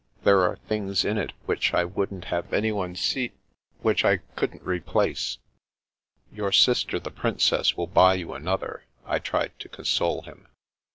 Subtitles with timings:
[0.23, 3.13] "There are things in it which I wouldn't have anyone s—
[3.85, 5.37] ^which I couldn't replace.""
[6.33, 10.47] Your sister the Princess will buy you another," I tried to console him.